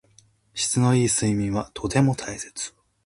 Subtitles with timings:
[0.55, 2.73] 質の良い睡眠はとても大切。